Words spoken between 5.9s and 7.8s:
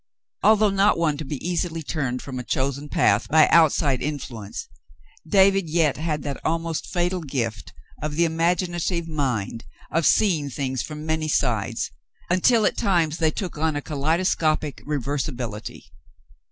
had that almost fatal gift